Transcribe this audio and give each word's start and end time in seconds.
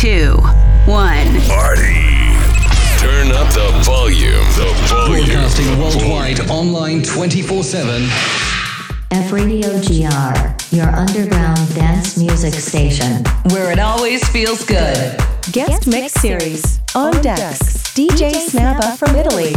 two, 0.00 0.32
one. 0.86 1.28
Party. 1.44 1.92
Turn 2.96 3.32
up 3.32 3.52
the 3.52 3.70
volume. 3.84 4.32
The 4.56 4.72
volume. 4.88 5.26
Broadcasting 5.26 5.78
worldwide, 5.78 6.40
online 6.48 7.02
24 7.02 7.62
7. 7.62 8.02
F 9.10 9.30
Radio 9.30 9.68
GR, 9.82 10.74
your 10.74 10.88
underground 10.88 11.74
dance 11.74 12.16
music 12.16 12.54
station. 12.54 13.22
Where 13.50 13.72
it 13.72 13.78
always 13.78 14.26
feels 14.30 14.64
good. 14.64 15.20
Guest 15.52 15.86
Mix 15.86 16.14
Series 16.14 16.80
on 16.94 17.12
decks. 17.20 17.92
DJ 17.92 18.32
Snabba 18.32 18.96
from 18.96 19.14
Italy. 19.16 19.52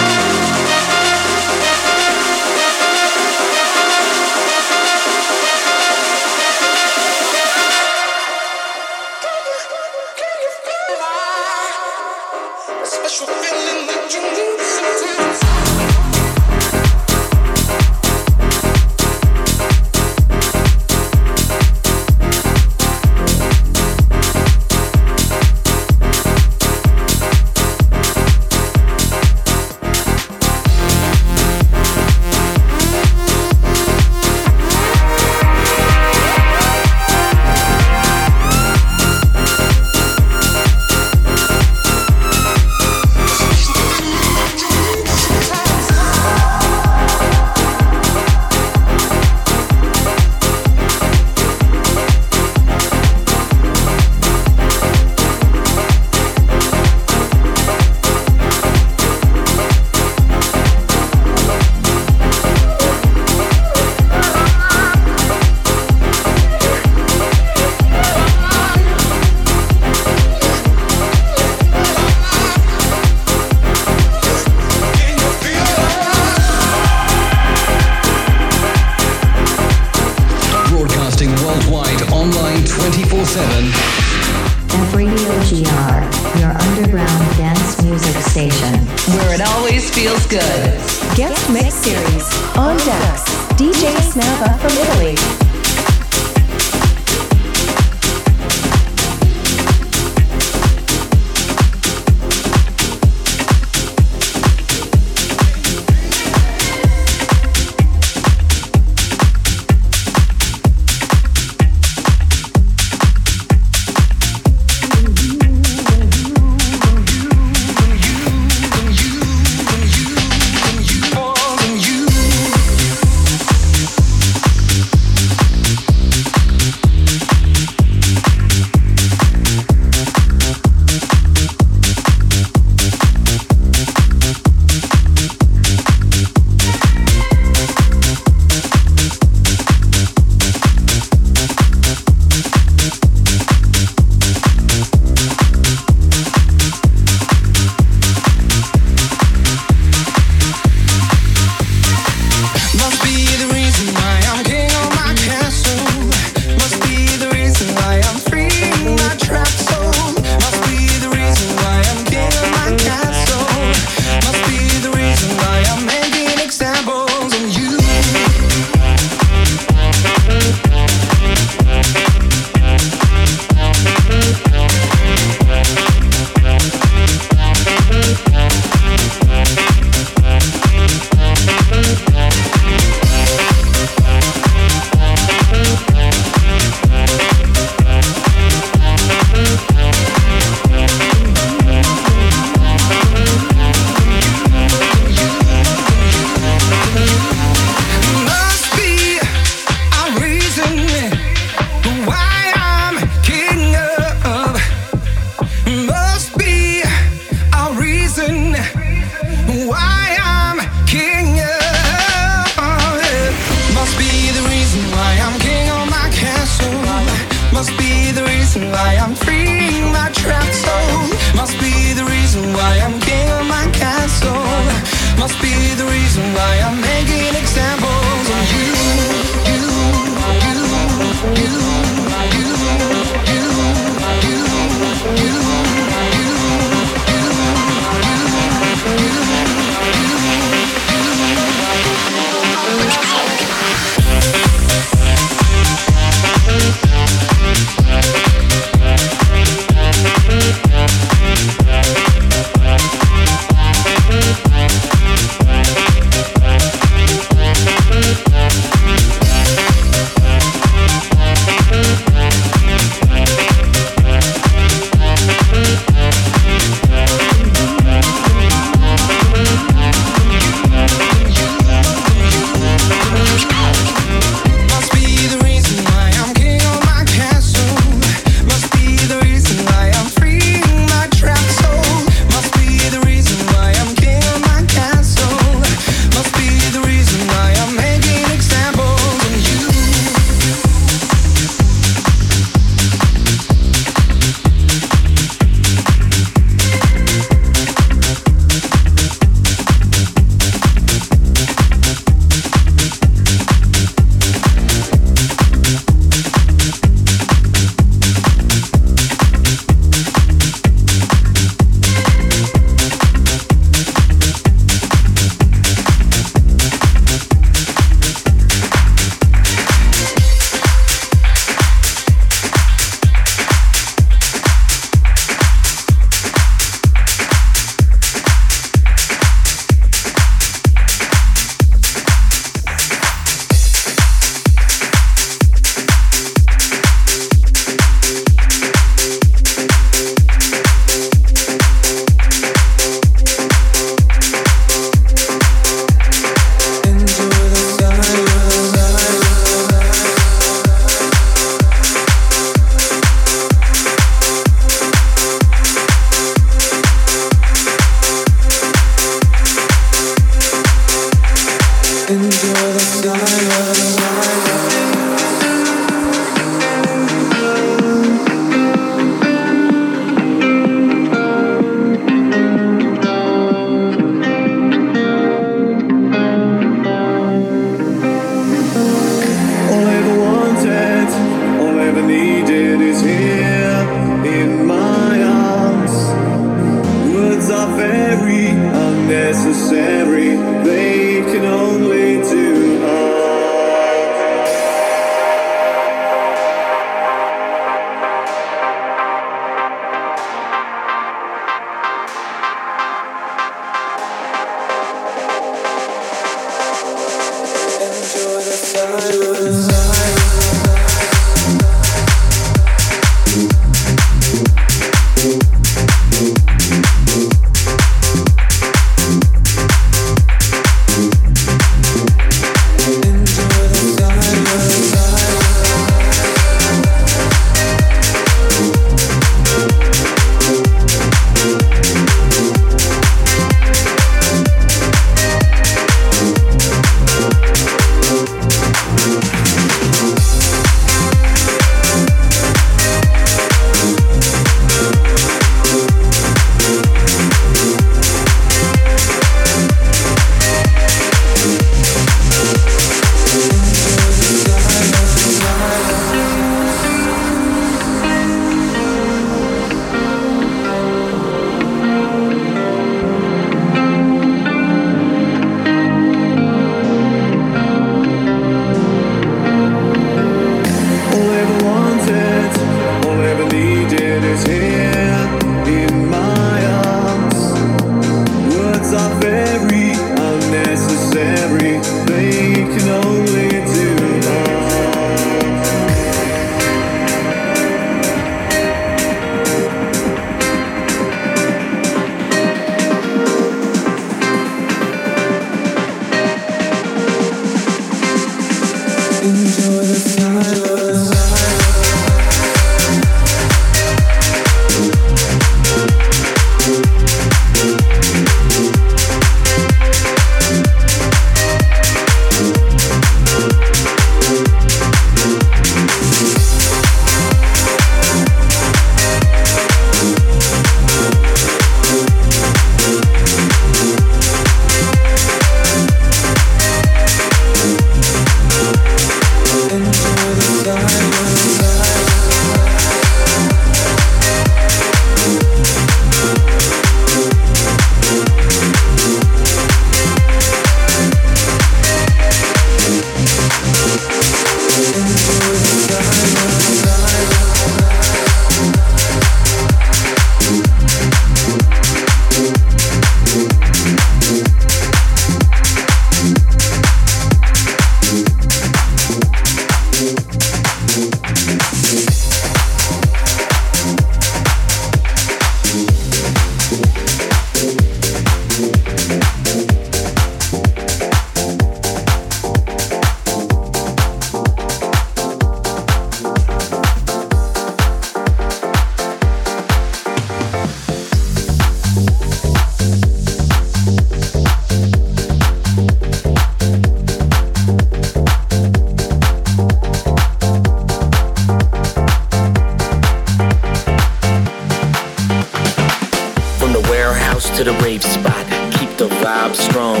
our 597.12 597.18
house 597.18 597.50
to 597.58 597.64
the 597.64 597.72
rave 597.84 598.02
spot. 598.02 598.46
Keep 598.72 598.96
the 598.96 599.08
vibe 599.20 599.54
strong. 599.54 600.00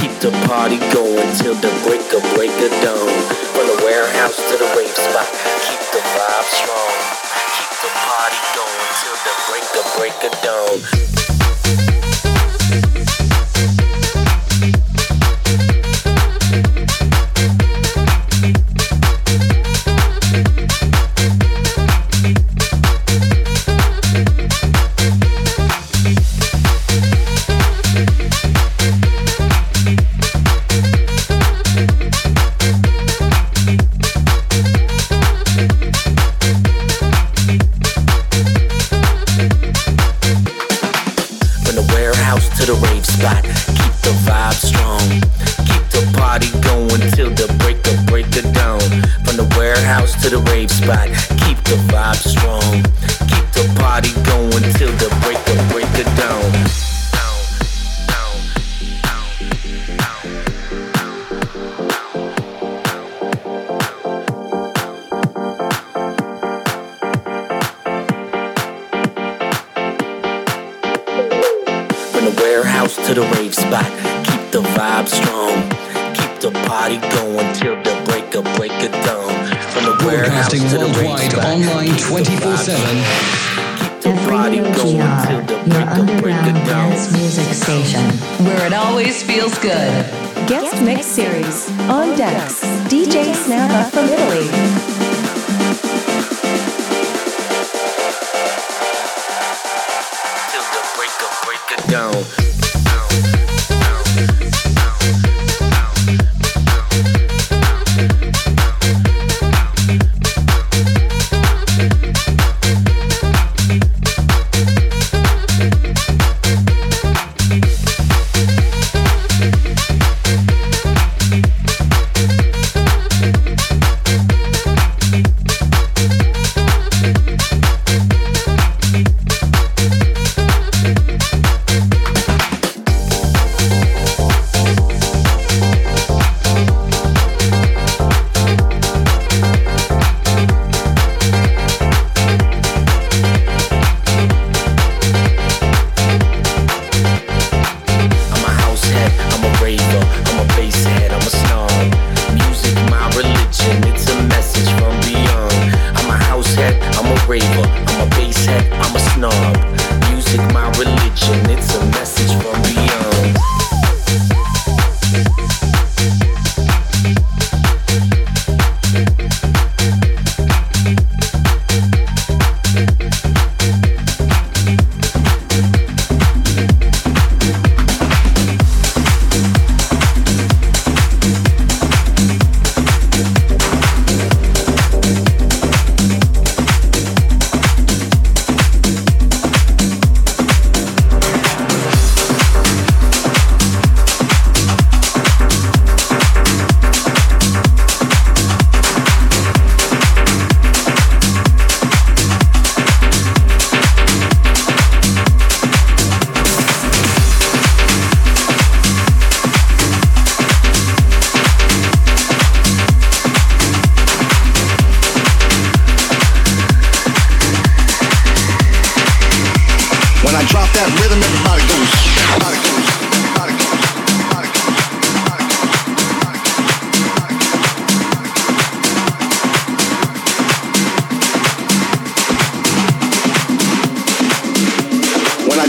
Keep 0.00 0.12
the 0.20 0.30
party 0.46 0.78
going 0.92 1.28
till 1.40 1.54
the 1.54 1.72
break 1.84 2.04
of 2.12 2.22
break 2.36 2.52
of 2.60 2.72
dawn. 2.84 3.14
From 3.54 3.66
the 3.72 3.80
warehouse 3.84 4.36
to 4.36 4.56
the 4.58 4.68
rave 4.76 4.96
spot. 5.06 5.28
Keep 5.64 5.80
the 5.96 6.02
vibe 6.12 6.48
strong. 6.60 6.94
Keep 7.56 7.72
the 7.80 7.92
party 8.08 8.40
going 8.60 8.90
till 9.00 9.18
the 9.24 9.34
break 9.48 9.68
of 9.80 9.86
break 9.96 10.18
of 10.28 10.34
dawn. 10.44 11.13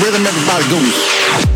rhythm 0.02 0.26
everybody 0.26 0.70
goes. 0.70 1.49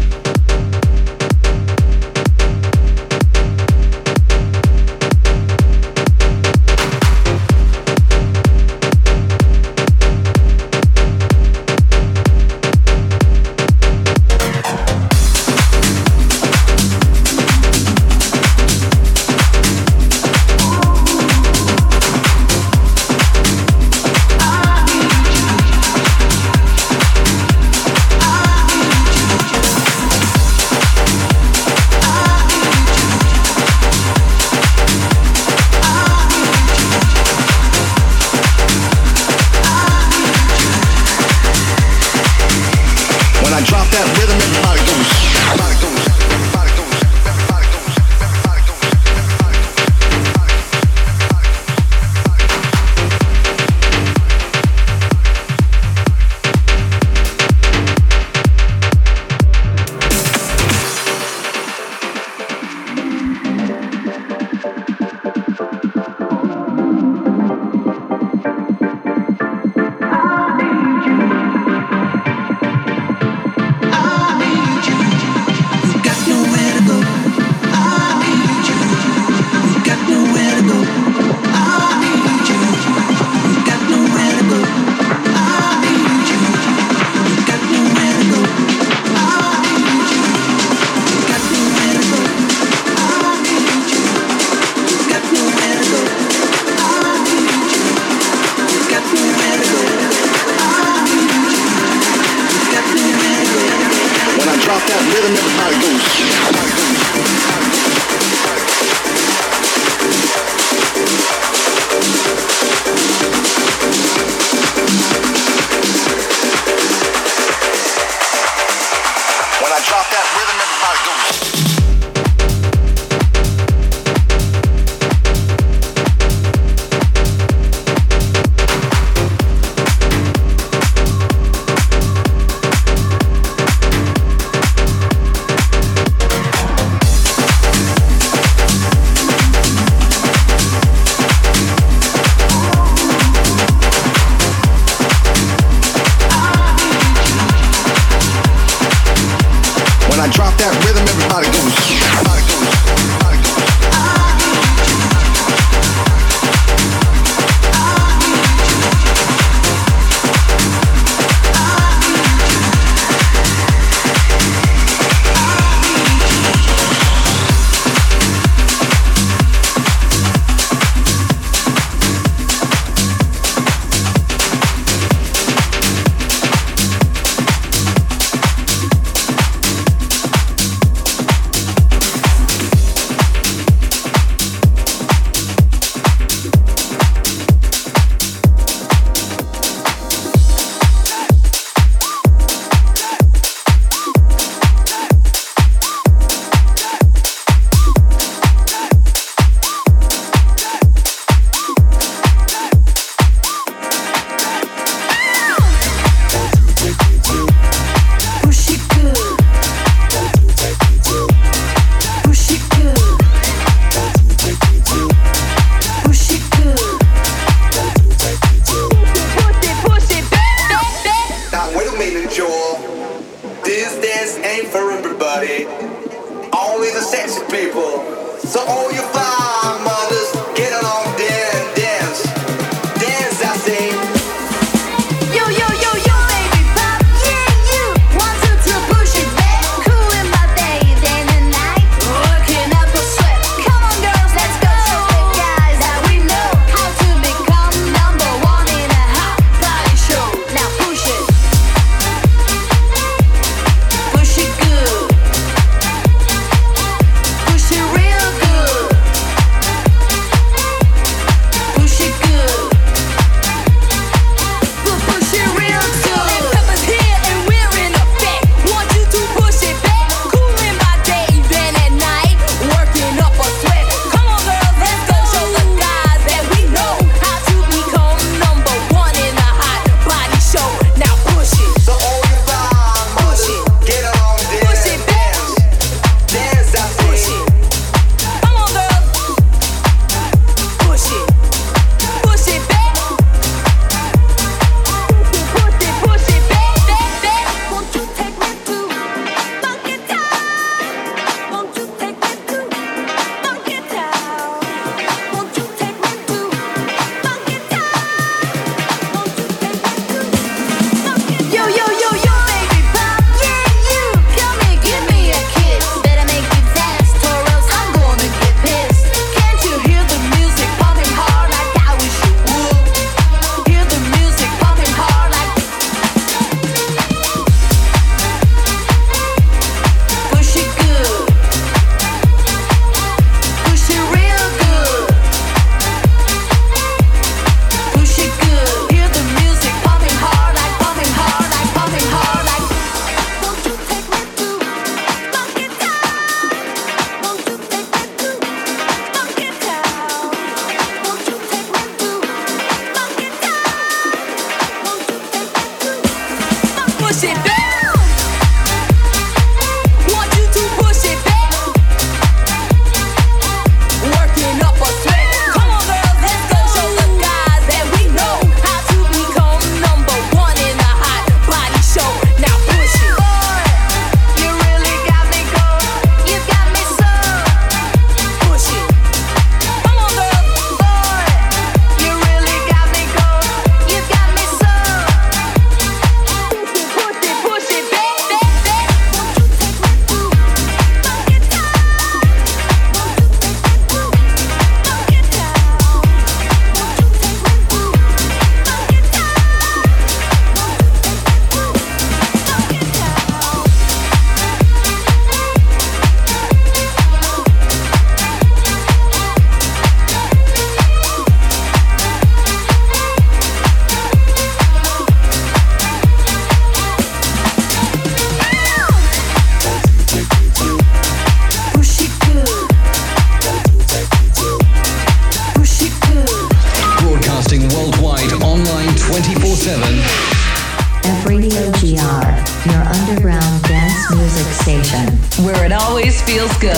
Station. 434.93 435.43
Where 435.45 435.65
it 435.65 435.71
always 435.71 436.21
feels 436.21 436.56
good. 436.58 436.73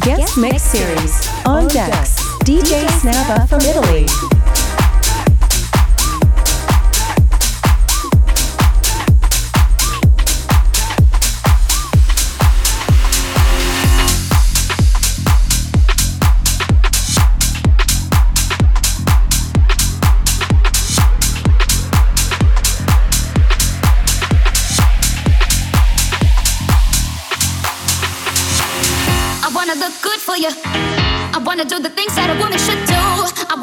Guest 0.00 0.38
Mix 0.38 0.62
Series 0.62 1.28
on 1.44 1.68
Dex. 1.68 2.22
DJ 2.44 2.86
Snabba 2.86 3.48
from 3.48 3.60
Italy. 3.62 4.06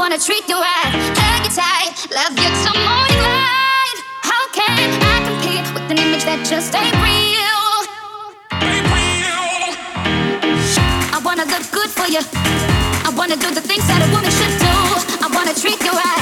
Wanna 0.09 0.23
treat 0.23 0.47
you 0.47 0.55
right, 0.55 0.93
hug 1.19 1.43
you 1.43 1.51
tight, 1.51 1.91
love 2.15 2.31
you 2.31 2.47
till 2.63 2.79
morning 2.79 3.19
light. 3.27 3.97
How 4.23 4.47
can 4.55 4.71
I 5.03 5.19
compete 5.27 5.67
with 5.75 5.91
an 5.91 5.99
image 5.99 6.23
that 6.23 6.47
just 6.47 6.71
ain't 6.71 6.95
real? 7.03 7.67
I 11.11 11.19
wanna 11.19 11.43
look 11.51 11.67
good 11.75 11.91
for 11.91 12.07
you. 12.07 12.23
I 13.03 13.11
wanna 13.19 13.35
do 13.35 13.51
the 13.51 13.59
things 13.59 13.83
that 13.91 13.99
a 13.99 14.07
woman 14.15 14.31
should 14.31 14.55
do. 14.63 14.75
I 15.19 15.27
wanna 15.27 15.51
treat 15.51 15.75
you 15.83 15.91
right, 15.91 16.16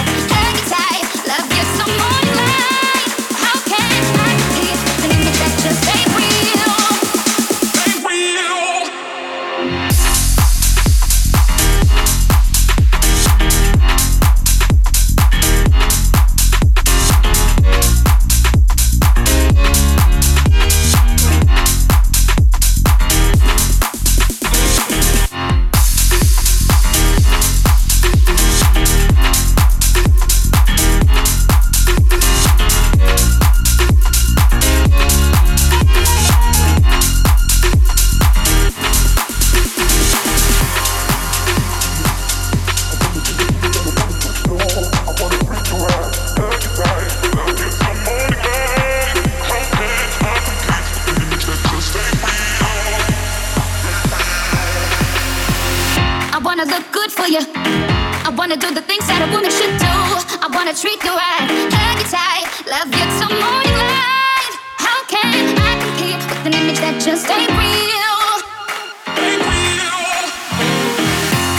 wanna 58.45 58.62
do 58.62 58.71
the 58.75 58.86
things 58.86 59.01
that 59.08 59.25
a 59.25 59.29
woman 59.34 59.49
should 59.49 59.73
do. 59.81 59.95
I 60.38 60.45
wanna 60.53 60.69
treat 60.69 61.01
you 61.01 61.10
right, 61.10 61.49
hug 61.49 61.97
you 61.97 62.05
tight, 62.13 62.45
love 62.69 62.86
you 62.93 63.05
till 63.17 63.34
morning 63.41 63.73
light. 63.73 64.53
How 64.77 65.01
can 65.10 65.58
I 65.58 65.73
compete 65.81 66.21
with 66.29 66.45
an 66.45 66.53
image 66.53 66.77
that 66.77 67.01
just 67.01 67.25
ain't 67.25 67.49
real? 67.58 68.21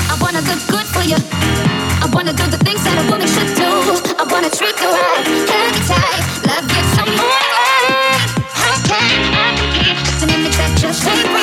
I 0.07 0.15
wanna 0.23 0.47
look 0.47 0.63
good 0.71 0.87
for 0.95 1.03
you. 1.03 1.19
I 1.99 2.07
wanna 2.15 2.31
do 2.31 2.47
the 2.55 2.61
things 2.63 2.79
that 2.87 3.03
a 3.03 3.05
woman 3.11 3.27
should 3.35 3.51
do. 3.59 3.67
I 4.15 4.25
wanna 4.31 4.51
treat 4.55 4.79
you 4.79 4.87
right, 4.87 5.27
hug 5.27 5.75
you 5.75 5.83
tight, 5.91 6.23
love 6.47 6.71
you 6.71 6.83
till 6.95 7.11
morning 7.19 7.53
light. 7.59 8.31
How 8.63 8.79
can 8.87 9.35
I 9.35 9.59
compete 9.59 9.99
with 10.07 10.23
an 10.23 10.31
image 10.39 10.55
that 10.55 10.71
just 10.79 11.03
ain't 11.03 11.35
real? 11.35 11.36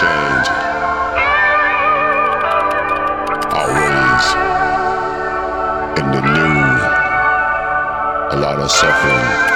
change. 0.00 0.48
Always 3.52 4.24
in 6.00 6.06
the 6.16 6.22
new, 6.22 6.60
a 8.34 8.36
lot 8.40 8.58
of 8.60 8.70
suffering. 8.70 9.49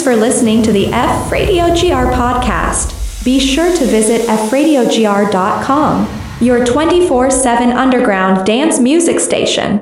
Thanks 0.00 0.16
for 0.16 0.18
listening 0.18 0.62
to 0.62 0.72
the 0.72 0.86
F 0.86 1.30
Radio 1.30 1.66
GR 1.66 2.08
podcast. 2.16 3.22
Be 3.22 3.38
sure 3.38 3.70
to 3.76 3.84
visit 3.84 4.26
fradiogr.com, 4.48 6.08
your 6.40 6.64
24 6.64 7.30
7 7.30 7.70
underground 7.72 8.46
dance 8.46 8.80
music 8.80 9.20
station. 9.20 9.78